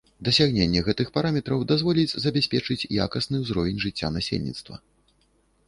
[0.27, 4.75] Дасягненне гэтых параметраў дазволіць забяспечыць якасны ўзровень жыцця насельніцтва.